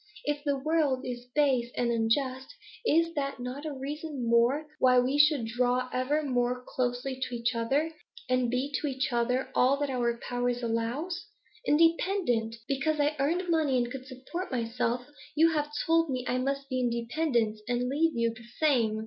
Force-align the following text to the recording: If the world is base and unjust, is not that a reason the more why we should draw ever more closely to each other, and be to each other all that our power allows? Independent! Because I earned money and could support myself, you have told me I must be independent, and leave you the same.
If 0.25 0.43
the 0.43 0.57
world 0.57 1.05
is 1.05 1.27
base 1.35 1.69
and 1.77 1.91
unjust, 1.91 2.55
is 2.83 3.15
not 3.15 3.37
that 3.37 3.65
a 3.67 3.71
reason 3.71 4.23
the 4.23 4.27
more 4.29 4.65
why 4.79 4.97
we 4.97 5.19
should 5.19 5.45
draw 5.45 5.89
ever 5.93 6.23
more 6.23 6.63
closely 6.67 7.21
to 7.21 7.35
each 7.35 7.53
other, 7.53 7.91
and 8.27 8.49
be 8.49 8.73
to 8.81 8.87
each 8.87 9.13
other 9.13 9.51
all 9.53 9.77
that 9.77 9.91
our 9.91 10.19
power 10.27 10.49
allows? 10.49 11.27
Independent! 11.67 12.55
Because 12.67 12.99
I 12.99 13.15
earned 13.19 13.47
money 13.47 13.77
and 13.77 13.91
could 13.91 14.07
support 14.07 14.51
myself, 14.51 15.05
you 15.35 15.51
have 15.51 15.71
told 15.85 16.09
me 16.09 16.25
I 16.27 16.39
must 16.39 16.67
be 16.67 16.79
independent, 16.79 17.59
and 17.67 17.87
leave 17.87 18.15
you 18.17 18.31
the 18.33 18.47
same. 18.59 18.99